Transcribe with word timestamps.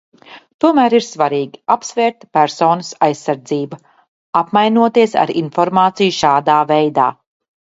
Tomēr 0.63 0.93
ir 0.99 1.03
svarīgi 1.07 1.59
apsvērt 1.73 2.25
personas 2.37 2.89
aizsardzību, 3.09 3.79
apmainoties 4.43 5.15
ar 5.25 5.35
informāciju 5.45 6.17
šādā 6.25 6.57
veidā. 6.75 7.11